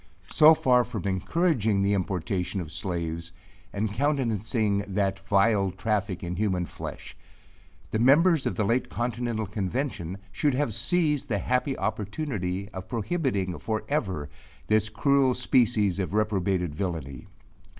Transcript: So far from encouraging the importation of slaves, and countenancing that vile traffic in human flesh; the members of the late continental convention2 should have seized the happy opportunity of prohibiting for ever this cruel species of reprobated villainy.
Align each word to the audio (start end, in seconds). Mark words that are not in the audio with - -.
So 0.31 0.55
far 0.55 0.83
from 0.83 1.03
encouraging 1.03 1.83
the 1.83 1.93
importation 1.93 2.59
of 2.59 2.71
slaves, 2.71 3.31
and 3.71 3.93
countenancing 3.93 4.79
that 4.87 5.19
vile 5.19 5.69
traffic 5.69 6.23
in 6.23 6.35
human 6.37 6.65
flesh; 6.65 7.15
the 7.91 7.99
members 7.99 8.47
of 8.47 8.55
the 8.55 8.63
late 8.63 8.89
continental 8.89 9.45
convention2 9.45 10.15
should 10.31 10.55
have 10.55 10.73
seized 10.73 11.27
the 11.29 11.37
happy 11.37 11.77
opportunity 11.77 12.67
of 12.69 12.89
prohibiting 12.89 13.59
for 13.59 13.83
ever 13.89 14.27
this 14.65 14.89
cruel 14.89 15.35
species 15.35 15.99
of 15.99 16.15
reprobated 16.15 16.73
villainy. 16.73 17.27